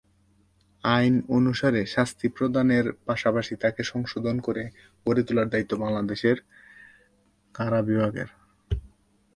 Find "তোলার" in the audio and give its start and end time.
5.27-5.47